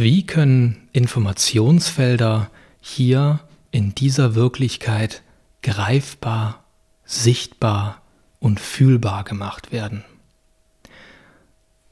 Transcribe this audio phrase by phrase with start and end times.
[0.00, 3.40] Wie können Informationsfelder hier
[3.72, 5.24] in dieser Wirklichkeit
[5.60, 6.62] greifbar,
[7.04, 8.00] sichtbar
[8.38, 10.04] und fühlbar gemacht werden?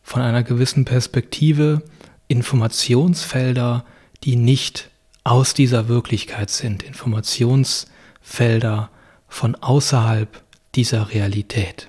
[0.04, 1.82] Von einer gewissen Perspektive
[2.28, 3.84] Informationsfelder,
[4.22, 4.88] die nicht
[5.24, 8.88] aus dieser Wirklichkeit sind, Informationsfelder
[9.26, 10.44] von außerhalb
[10.76, 11.88] dieser Realität.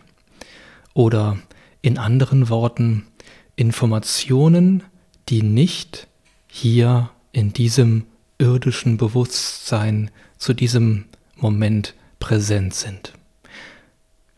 [0.95, 1.37] Oder
[1.83, 3.05] in anderen Worten,
[3.55, 4.81] Informationen,
[5.29, 6.07] die nicht
[6.47, 8.05] hier in diesem
[8.37, 13.13] irdischen Bewusstsein zu diesem Moment präsent sind.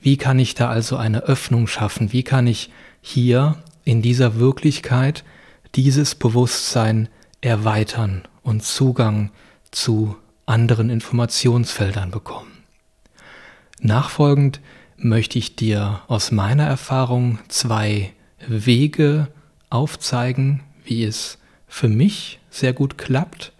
[0.02, 2.14] Wie kann ich da also eine Öffnung schaffen?
[2.14, 2.70] Wie kann ich
[3.02, 5.24] hier in dieser Wirklichkeit
[5.76, 7.10] dieses Bewusstsein
[7.42, 9.32] erweitern und Zugang
[9.72, 12.52] zu anderen Informationsfeldern bekommen?
[13.82, 14.62] Nachfolgend
[14.98, 18.14] möchte ich dir aus meiner Erfahrung zwei
[18.48, 19.28] Wege
[19.70, 23.54] aufzeigen, wie es für mich sehr gut klappt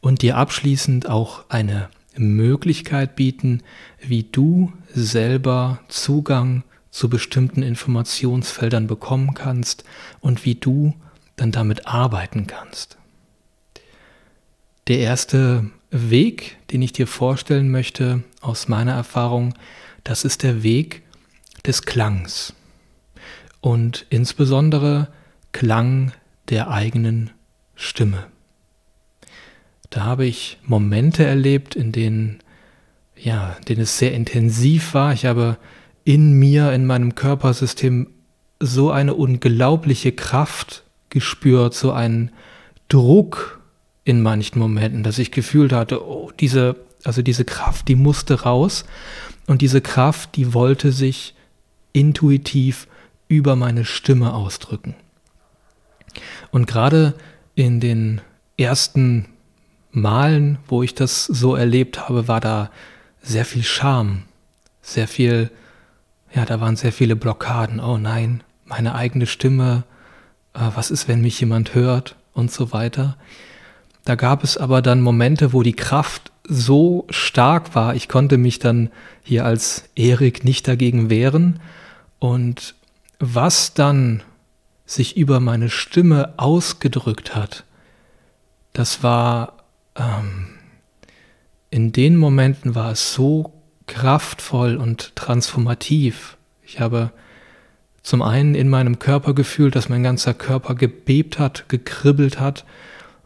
[0.00, 3.62] und dir abschließend auch eine Möglichkeit bieten,
[4.00, 9.84] wie du selber Zugang zu bestimmten Informationsfeldern bekommen kannst
[10.20, 10.94] und wie du
[11.36, 12.96] dann damit arbeiten kannst.
[14.88, 19.54] Der erste Weg, den ich dir vorstellen möchte aus meiner Erfahrung,
[20.02, 21.02] das ist der Weg
[21.64, 22.54] des Klangs
[23.60, 25.08] und insbesondere
[25.52, 26.12] Klang
[26.50, 27.30] der eigenen
[27.74, 28.26] Stimme.
[29.88, 32.40] Da habe ich Momente erlebt, in denen,
[33.16, 35.12] ja, in denen es sehr intensiv war.
[35.12, 35.56] Ich habe
[36.04, 38.08] in mir, in meinem Körpersystem
[38.60, 42.30] so eine unglaubliche Kraft gespürt, so einen
[42.88, 43.60] Druck
[44.04, 48.84] in manchen Momenten, dass ich gefühlt hatte, oh, diese, also diese Kraft, die musste raus.
[49.46, 51.34] Und diese Kraft, die wollte sich
[51.92, 52.86] intuitiv
[53.28, 54.94] über meine Stimme ausdrücken.
[56.50, 57.14] Und gerade
[57.54, 58.20] in den
[58.56, 59.26] ersten
[59.90, 62.70] Malen, wo ich das so erlebt habe, war da
[63.22, 64.22] sehr viel Scham,
[64.82, 65.50] sehr viel,
[66.32, 67.80] ja, da waren sehr viele Blockaden.
[67.80, 69.84] Oh nein, meine eigene Stimme,
[70.54, 73.16] äh, was ist, wenn mich jemand hört und so weiter.
[74.04, 78.58] Da gab es aber dann Momente, wo die Kraft so stark war, ich konnte mich
[78.58, 78.90] dann
[79.22, 81.60] hier als Erik nicht dagegen wehren.
[82.18, 82.74] Und
[83.18, 84.22] was dann
[84.90, 87.64] sich über meine Stimme ausgedrückt hat,
[88.72, 89.64] das war
[89.96, 90.48] ähm,
[91.70, 93.52] in den Momenten war es so
[93.86, 96.36] kraftvoll und transformativ.
[96.64, 97.12] Ich habe
[98.02, 102.64] zum einen in meinem Körper gefühlt, dass mein ganzer Körper gebebt hat, gekribbelt hat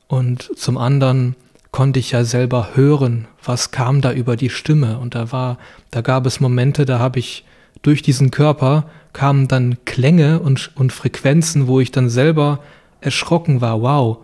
[0.06, 1.34] und zum anderen
[1.70, 5.58] konnte ich ja selber hören, was kam da über die Stimme und da war,
[5.90, 7.44] da gab es Momente, da habe ich
[7.84, 12.60] durch diesen Körper kamen dann Klänge und, und Frequenzen, wo ich dann selber
[13.00, 14.18] erschrocken war, wow,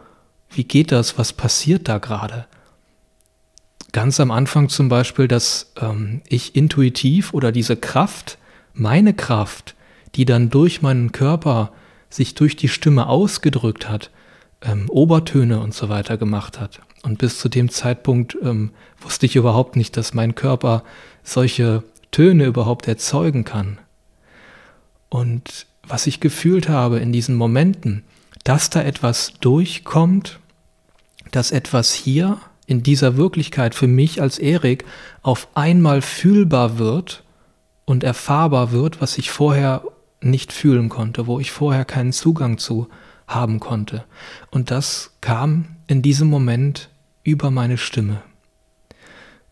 [0.50, 2.46] wie geht das, was passiert da gerade?
[3.92, 8.38] Ganz am Anfang zum Beispiel, dass ähm, ich intuitiv oder diese Kraft,
[8.72, 9.74] meine Kraft,
[10.14, 11.72] die dann durch meinen Körper
[12.08, 14.10] sich durch die Stimme ausgedrückt hat,
[14.62, 16.80] ähm, Obertöne und so weiter gemacht hat.
[17.02, 18.70] Und bis zu dem Zeitpunkt ähm,
[19.00, 20.82] wusste ich überhaupt nicht, dass mein Körper
[21.22, 23.78] solche Töne überhaupt erzeugen kann.
[25.08, 28.04] Und was ich gefühlt habe in diesen Momenten,
[28.44, 30.38] dass da etwas durchkommt,
[31.30, 34.84] dass etwas hier in dieser Wirklichkeit für mich als Erik
[35.22, 37.24] auf einmal fühlbar wird
[37.84, 39.82] und erfahrbar wird, was ich vorher
[40.20, 42.88] nicht fühlen konnte, wo ich vorher keinen Zugang zu
[43.26, 44.04] haben konnte.
[44.50, 46.90] Und das kam in diesem Moment
[47.24, 48.22] über meine Stimme.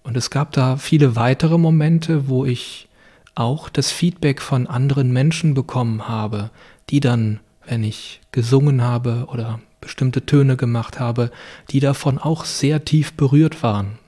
[0.09, 2.89] Und es gab da viele weitere Momente, wo ich
[3.35, 6.49] auch das Feedback von anderen Menschen bekommen habe,
[6.89, 11.31] die dann, wenn ich gesungen habe oder bestimmte Töne gemacht habe,
[11.71, 13.99] die davon auch sehr tief berührt waren.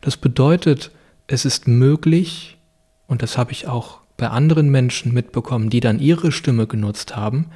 [0.00, 0.90] Das bedeutet,
[1.28, 2.58] es ist möglich,
[3.06, 7.52] und das habe ich auch bei anderen Menschen mitbekommen, die dann ihre Stimme genutzt haben,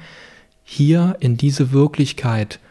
[0.63, 2.61] hier in diese Wirklichkeit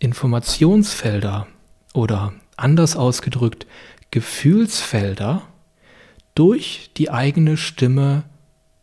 [0.00, 1.46] Informationsfelder
[1.92, 3.66] oder anders ausgedrückt
[4.14, 5.42] Gefühlsfelder
[6.36, 8.22] durch die eigene Stimme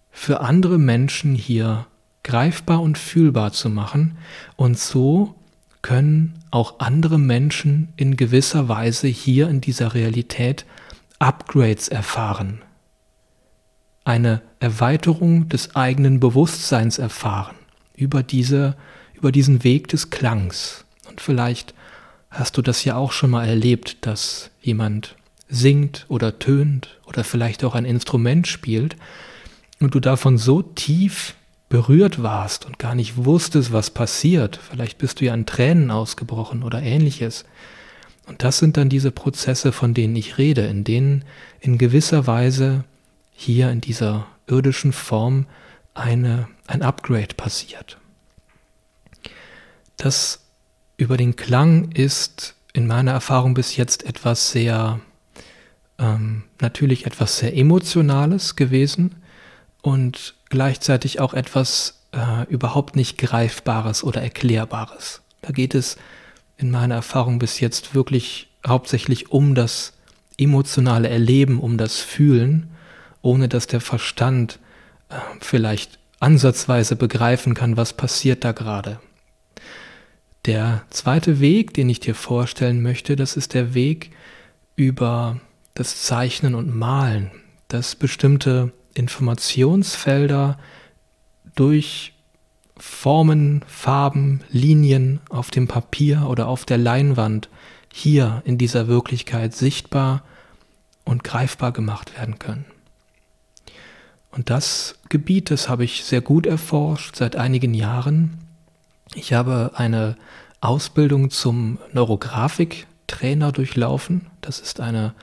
[0.09, 1.87] für andere Menschen hier
[2.21, 4.17] greifbar und fühlbar zu machen
[4.57, 5.35] und so
[5.81, 10.65] können auch andere Menschen in gewisser Weise hier in dieser Realität
[11.17, 12.61] Upgrades erfahren,
[14.03, 17.55] eine Erweiterung des eigenen Bewusstseins erfahren
[17.95, 18.75] über, diese,
[19.13, 20.83] über diesen Weg des Klangs.
[21.07, 21.73] Und vielleicht
[22.29, 25.15] hast du das ja auch schon mal erlebt, dass jemand
[25.51, 28.95] singt oder tönt oder vielleicht auch ein Instrument spielt
[29.79, 31.35] und du davon so tief
[31.69, 34.59] berührt warst und gar nicht wusstest, was passiert.
[34.69, 37.45] Vielleicht bist du ja in Tränen ausgebrochen oder ähnliches.
[38.27, 41.25] Und das sind dann diese Prozesse, von denen ich rede, in denen
[41.59, 42.83] in gewisser Weise
[43.31, 45.47] hier in dieser irdischen Form
[45.93, 47.97] eine, ein Upgrade passiert.
[49.97, 50.41] Das
[50.97, 54.99] über den Klang ist in meiner Erfahrung bis jetzt etwas sehr,
[56.01, 59.15] ähm, natürlich etwas sehr Emotionales gewesen
[59.81, 65.21] und gleichzeitig auch etwas äh, überhaupt nicht Greifbares oder Erklärbares.
[65.41, 65.97] Da geht es
[66.57, 69.93] in meiner Erfahrung bis jetzt wirklich hauptsächlich um das
[70.37, 72.71] emotionale Erleben, um das Fühlen,
[73.21, 74.59] ohne dass der Verstand
[75.09, 78.99] äh, vielleicht ansatzweise begreifen kann, was passiert da gerade.
[80.45, 84.11] Der zweite Weg, den ich dir vorstellen möchte, das ist der Weg
[84.75, 85.39] über
[85.73, 87.31] das Zeichnen und Malen,
[87.67, 90.57] dass bestimmte Informationsfelder
[91.55, 92.13] durch
[92.77, 97.49] Formen, Farben, Linien auf dem Papier oder auf der Leinwand
[97.93, 100.23] hier in dieser Wirklichkeit sichtbar
[101.03, 102.65] und greifbar gemacht werden können.
[104.31, 108.39] Und das Gebiet, das habe ich sehr gut erforscht seit einigen Jahren.
[109.13, 110.15] Ich habe eine
[110.61, 114.27] Ausbildung zum Neurografiktrainer durchlaufen.
[114.39, 115.13] Das ist eine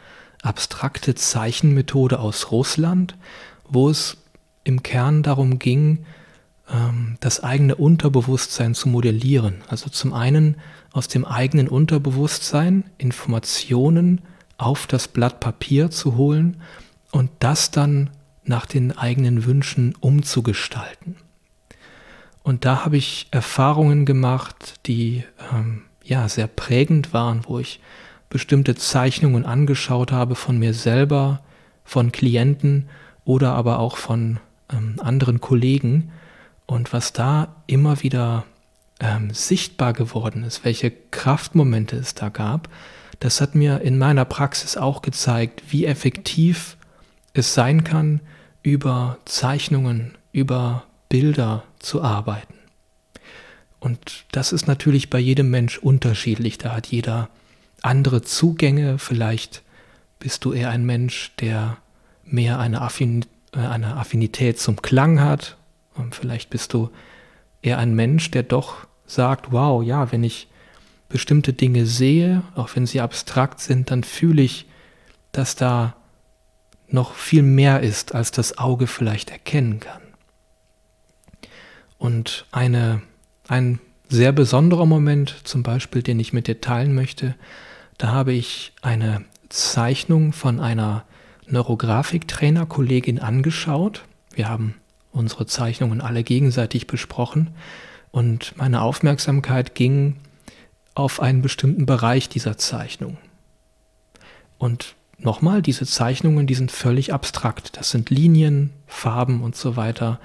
[0.43, 3.17] abstrakte Zeichenmethode aus Russland,
[3.69, 4.17] wo es
[4.65, 6.05] im Kern darum ging,
[6.71, 9.63] ähm, das eigene Unterbewusstsein zu modellieren.
[9.69, 10.57] Also zum einen
[10.93, 14.23] aus dem eigenen Unterbewusstsein Informationen
[14.57, 16.61] auf das Blatt Papier zu holen
[17.11, 18.11] und das dann
[18.45, 21.17] nach den eigenen Wünschen umzugestalten.
[22.43, 27.81] Und da habe ich Erfahrungen gemacht, die ähm, ja sehr prägend waren, wo ich
[28.31, 31.41] bestimmte Zeichnungen angeschaut habe von mir selber,
[31.85, 32.89] von Klienten
[33.25, 34.41] oder aber auch von
[34.71, 36.13] ähm, anderen Kollegen
[36.67, 38.45] und was da immer wieder
[39.01, 42.69] ähm, sichtbar geworden ist, welche Kraftmomente es da gab,
[43.21, 46.77] das hat mir in meiner Praxis auch gezeigt, wie effektiv
[47.33, 48.21] es sein kann,
[48.63, 52.55] über Zeichnungen, über Bilder zu arbeiten.
[53.81, 56.59] Und das ist natürlich bei jedem Mensch unterschiedlich.
[56.59, 57.29] Da hat jeder
[57.83, 58.99] andere Zugänge.
[58.99, 59.63] Vielleicht
[60.19, 61.79] bist du eher ein Mensch, der
[62.25, 65.59] mehr eine, Affin äh, eine Affinität zum Klang hat
[66.11, 66.91] vielleicht bist du
[67.63, 70.49] eher ein Mensch, der doch sagt, wow, ja, wenn ich
[71.09, 74.67] bestimmte Dinge sehe, auch wenn sie abstrakt sind, dann fühle ich,
[75.33, 75.97] dass da
[76.89, 80.03] noch viel mehr ist, als das Auge vielleicht erkennen kann.
[81.99, 83.03] Und eine,
[83.49, 87.35] ein sehr besonderer Moment, zum Beispiel, den ich mit dir teilen möchte,
[87.99, 91.05] da habe ich eine Zeichnung von einer
[91.47, 94.05] Neurografiktrainer-Kollegin angeschaut.
[94.33, 94.75] Wir haben
[95.13, 97.51] unsere Zeichnungen alle gegenseitig besprochen
[98.11, 100.17] und meine Aufmerksamkeit ging
[100.95, 103.19] auf einen bestimmten Bereich dieser Zeichnung.
[104.59, 107.77] Und nochmal, diese Zeichnungen, die sind völlig abstrakt.
[107.77, 110.21] Das sind Linien, Farben und so weiter.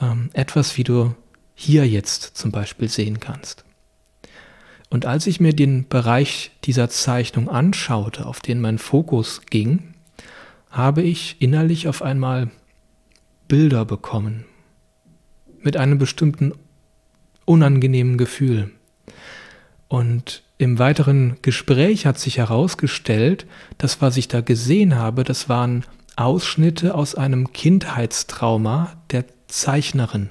[0.00, 1.14] Ähm, etwas, wie du
[1.54, 3.64] hier jetzt zum Beispiel sehen kannst.
[4.90, 9.94] Und als ich mir den Bereich dieser Zeichnung anschaute, auf den mein Fokus ging,
[10.68, 12.50] habe ich innerlich auf einmal
[13.46, 14.44] Bilder bekommen.
[15.62, 16.52] Mit einem bestimmten
[17.44, 18.70] unangenehmen Gefühl.
[19.88, 23.46] Und im weiteren Gespräch hat sich herausgestellt,
[23.78, 25.84] dass was ich da gesehen habe, das waren
[26.16, 30.28] Ausschnitte aus einem Kindheitstrauma der Zeichnerin.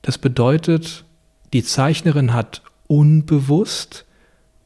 [0.00, 1.04] Das bedeutet,
[1.52, 4.04] die Zeichnerin hat unbewusst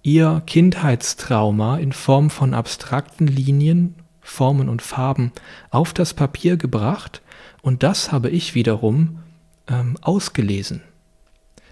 [0.02, 5.30] ihr Kindheitstrauma in Form von abstrakten Linien, Formen und Farben
[5.70, 7.22] auf das Papier gebracht
[7.62, 9.20] und das habe ich wiederum
[9.68, 10.82] ähm, ausgelesen.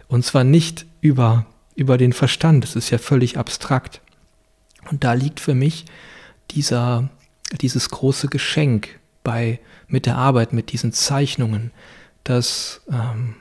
[0.07, 1.45] Und zwar nicht über,
[1.75, 4.01] über den Verstand, das ist ja völlig abstrakt.
[4.89, 5.87] Und da liegt für mich
[6.53, 7.09] dieser,
[7.63, 9.59] dieses große Geschenk bei,
[9.89, 11.73] mit der Arbeit mit diesen Zeichnungen,
[12.23, 13.35] dass, ähm,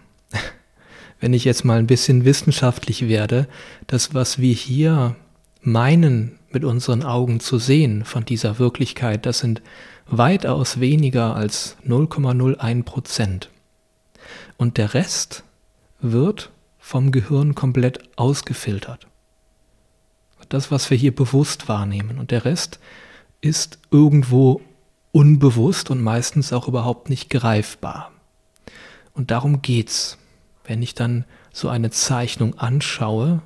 [1.23, 3.47] wenn ich jetzt mal ein bisschen wissenschaftlich werde,
[3.87, 5.15] das, was wir hier
[5.61, 9.61] meinen, mit unseren Augen zu sehen von dieser Wirklichkeit, das sind
[10.05, 13.49] weitaus weniger als 0,01 Prozent.
[14.57, 15.45] Und der Rest
[16.01, 19.07] wird vom Gehirn komplett ausgefiltert.
[20.49, 22.17] Das, was wir hier bewusst wahrnehmen.
[22.17, 22.81] Und der Rest
[23.39, 24.59] ist irgendwo
[25.13, 28.11] unbewusst und meistens auch überhaupt nicht greifbar.
[29.13, 30.17] Und darum geht's.
[30.63, 33.41] Wenn ich dann so eine Zeichnung anschaue,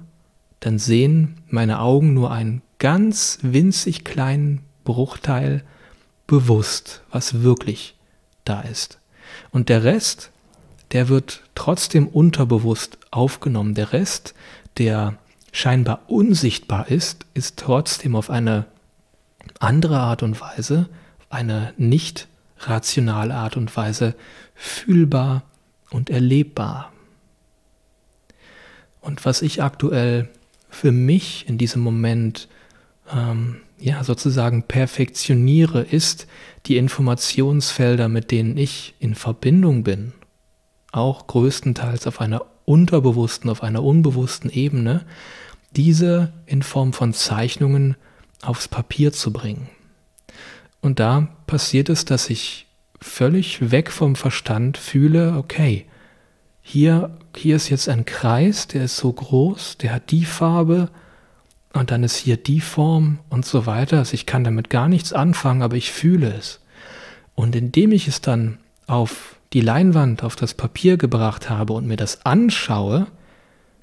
[0.59, 5.63] dann sehen meine Augen nur einen ganz winzig kleinen Bruchteil
[6.25, 7.95] bewusst, was wirklich
[8.45, 9.00] da ist.
[9.51, 10.31] Und der Rest
[10.91, 13.74] der wird trotzdem unterbewusst aufgenommen.
[13.74, 14.33] Der Rest,
[14.77, 15.17] der
[15.51, 18.65] scheinbar unsichtbar ist, ist trotzdem auf eine
[19.59, 20.88] andere Art und Weise,
[21.29, 22.27] eine nicht
[22.59, 24.15] rationale Art und Weise
[24.55, 25.43] fühlbar
[25.89, 26.91] und erlebbar.
[29.07, 30.27] Und was ich aktuell
[30.69, 32.49] für mich in diesem Moment
[33.09, 36.27] ähm, ja sozusagen perfektioniere, ist
[36.65, 40.11] die Informationsfelder, mit denen ich in Verbindung bin,
[40.91, 45.05] auch größtenteils auf einer unterbewussten, auf einer unbewussten Ebene,
[45.71, 47.95] diese in Form von Zeichnungen
[48.41, 49.69] aufs Papier zu bringen.
[50.81, 52.67] Und da passiert es, dass ich
[52.99, 55.85] völlig weg vom Verstand fühle, okay,
[56.61, 60.89] hier, hier ist jetzt ein Kreis, der ist so groß, der hat die Farbe
[61.74, 64.00] und dann ist hier die Form und so weiter.
[64.00, 66.60] Also ich kann damit gar nichts anfangen, aber ich fühle es.
[67.36, 71.98] Und indem ich es dann auf die Leinwand, auf das Papier gebracht habe und mir
[71.98, 73.08] das anschaue,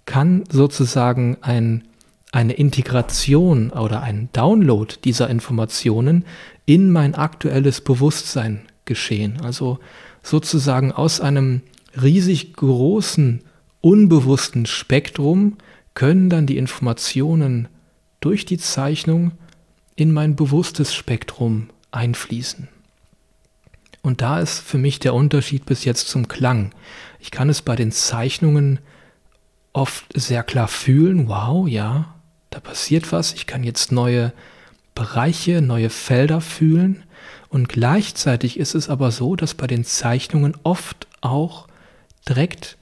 [0.07, 1.85] kann sozusagen ein,
[2.33, 6.25] eine Integration oder ein Download dieser Informationen
[6.67, 9.41] in mein aktuelles Bewusstsein geschehen.
[9.43, 9.79] Also
[10.23, 11.63] sozusagen aus einem
[12.01, 13.43] riesig großen,
[13.81, 15.57] unbewussten Spektrum
[15.95, 17.69] können dann die Informationen
[18.21, 19.33] durch die Zeichnung
[19.97, 22.69] in mein bewusstes Spektrum einfließen.
[24.03, 26.73] Und da ist für mich der Unterschied bis jetzt zum Klang.
[27.21, 28.81] Ich kann es bei den Zeichnungen
[29.73, 32.15] oft sehr klar fühlen, wow, ja,
[32.51, 34.33] da passiert was, ich kann jetzt neue
[34.95, 37.03] Bereiche, neue Felder fühlen.
[37.49, 41.67] Und gleichzeitig ist es aber so, dass bei den Zeichnungen oft auch
[42.29, 42.77] direkt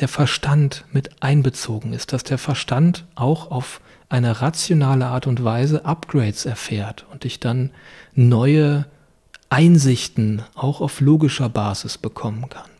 [0.00, 5.84] der Verstand mit einbezogen ist, dass der Verstand auch auf eine rationale Art und Weise
[5.84, 7.70] Upgrades erfährt und ich dann
[8.14, 8.86] neue
[9.50, 12.70] Einsichten auch auf logischer Basis bekommen kann.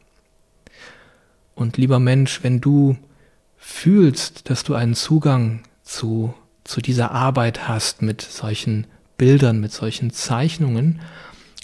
[1.54, 2.96] Und lieber Mensch, wenn du
[3.56, 6.34] fühlst, dass du einen Zugang zu,
[6.64, 11.00] zu dieser Arbeit hast mit solchen Bildern, mit solchen Zeichnungen,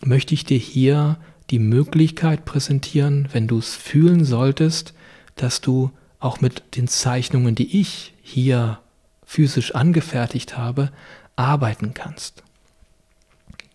[0.03, 1.17] möchte ich dir hier
[1.51, 4.95] die Möglichkeit präsentieren, wenn du es fühlen solltest,
[5.37, 8.81] dass du auch mit den Zeichnungen, die ich hier
[9.25, 10.91] physisch angefertigt habe,
[11.37, 12.43] arbeiten kannst.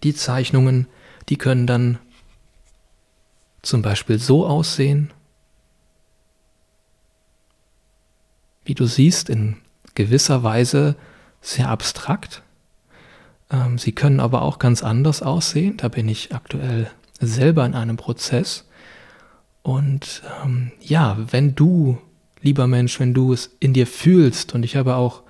[0.04, 0.88] Die Zeichnungen,
[1.28, 2.00] die können dann
[3.62, 5.12] zum Beispiel so aussehen,
[8.64, 9.58] wie du siehst, in
[9.96, 10.96] gewisser Weise
[11.42, 12.42] sehr abstrakt.
[13.52, 15.78] Ähm, sie können aber auch ganz anders aussehen.
[15.78, 18.66] Da bin ich aktuell selber in einem Prozess.
[19.62, 21.98] Und ähm, ja, wenn du,
[22.42, 25.24] lieber Mensch, wenn du es in dir fühlst, und ich habe auch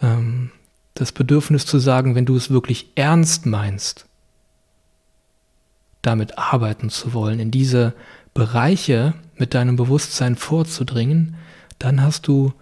[0.00, 0.50] ähm,
[0.94, 4.06] das Bedürfnis zu sagen, wenn du es wirklich ernst meinst,
[6.02, 7.94] damit arbeiten zu wollen, in diese
[8.34, 11.36] Bereiche mit deinem Bewusstsein vorzudringen,
[11.78, 12.52] dann hast du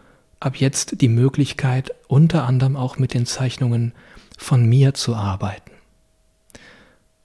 [0.41, 3.93] ab jetzt die Möglichkeit, unter anderem auch mit den Zeichnungen
[4.39, 5.72] von mir zu arbeiten.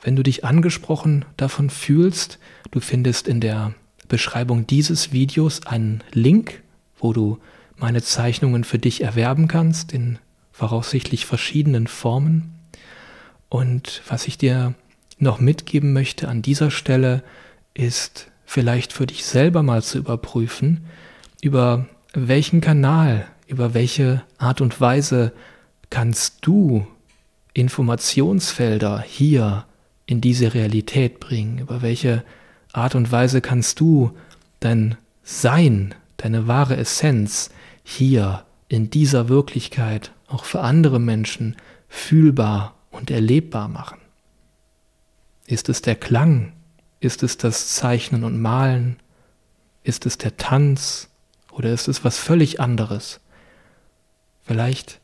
[0.02, 2.40] Wenn du dich angesprochen davon fühlst,
[2.72, 3.74] du findest in der
[4.08, 6.62] Beschreibung dieses Videos einen Link,
[6.98, 7.40] wo du
[7.76, 10.20] meine Zeichnungen für dich erwerben kannst in
[10.52, 12.56] voraussichtlich verschiedenen Formen.
[13.50, 14.74] Und was ich dir
[15.20, 17.24] noch mitgeben möchte an dieser Stelle,
[17.74, 20.86] ist vielleicht für dich selber mal zu überprüfen,
[21.42, 25.34] über welchen Kanal, über welche Art und Weise
[25.90, 26.88] kannst du
[27.54, 29.66] Informationsfelder hier
[30.08, 31.60] in diese Realität bringen?
[31.60, 32.24] Über welche
[32.74, 34.18] Art und Weise kannst du
[34.60, 37.52] dein Sein, deine wahre Essenz
[37.84, 41.56] hier in dieser Wirklichkeit auch für andere Menschen
[41.88, 44.00] fühlbar und erlebbar machen?
[45.46, 46.54] Ist es der Klang?
[47.00, 48.98] Ist es das Zeichnen und Malen?
[49.84, 51.10] Ist es der Tanz?
[51.52, 53.20] Oder ist es was völlig anderes?
[54.44, 55.00] Vielleicht,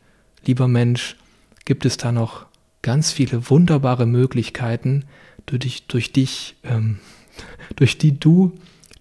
[0.46, 1.18] lieber Mensch,
[1.66, 2.46] gibt es da noch
[2.84, 5.06] ganz viele wunderbare Möglichkeiten,
[5.48, 7.00] durch, durch dich, ähm,
[7.76, 8.52] durch die du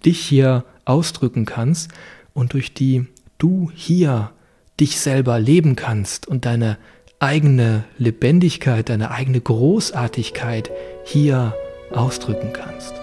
[0.07, 1.91] dich hier ausdrücken kannst
[2.33, 4.33] und durch die du hier
[4.81, 6.79] dich selber leben kannst und deine
[7.19, 10.71] eigene Lebendigkeit, deine eigene Großartigkeit
[11.05, 11.55] hier
[11.93, 12.95] ausdrücken kannst.